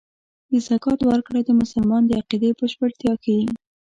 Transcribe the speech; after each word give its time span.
د 0.51 0.53
زکات 0.67 0.99
ورکړه 1.09 1.39
د 1.45 1.49
مسلمان 1.61 2.01
د 2.05 2.11
عقیدې 2.19 2.49
بشپړتیا 2.59 3.13
ښيي. 3.23 3.45